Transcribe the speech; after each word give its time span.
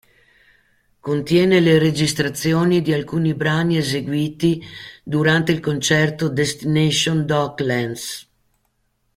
Contiene 0.99 1.59
le 1.59 1.77
registrazioni 1.77 2.81
di 2.81 2.91
alcuni 2.91 3.35
brani 3.35 3.77
eseguiti 3.77 4.59
durante 5.03 5.51
il 5.51 5.59
concerto 5.59 6.27
Destination 6.27 7.23
Docklands. 7.23 8.27